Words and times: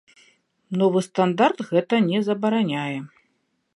Новы 0.81 1.03
стандарт 1.07 1.57
гэта 1.71 1.95
не 2.09 2.19
забараняе. 2.29 2.99